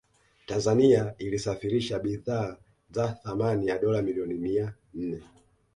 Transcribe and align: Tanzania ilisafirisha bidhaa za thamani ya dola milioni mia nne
Tanzania 0.45 1.15
ilisafirisha 1.17 1.99
bidhaa 1.99 2.57
za 2.91 3.07
thamani 3.07 3.67
ya 3.67 3.77
dola 3.79 4.01
milioni 4.01 4.33
mia 4.33 4.73
nne 4.93 5.21